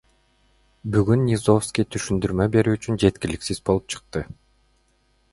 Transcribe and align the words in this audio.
Бүгүн 0.93 1.25
Низовский 1.25 1.85
түшүндүрмө 1.95 2.47
берүү 2.55 2.73
үчүн 2.77 2.97
жеткиликсиз 3.03 3.61
болуп 3.71 3.93
чыкты. 3.95 4.25